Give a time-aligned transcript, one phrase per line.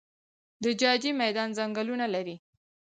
[0.63, 2.35] د جاجي میدان ځنګلونه لري